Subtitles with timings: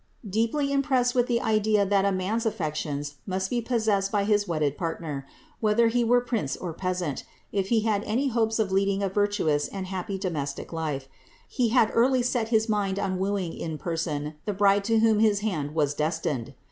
[0.27, 4.75] Deeply impressed with the idea that a man^s affections must be possessed by his wedded
[4.75, 5.27] partner,
[5.59, 9.67] whether he were prince or peasant, if he had any hopes of leading a virtuous
[9.67, 11.07] and happy domestic life,
[11.47, 15.41] he had early set his mind on wooing in person the bride to whom his
[15.41, 16.55] hand was destined.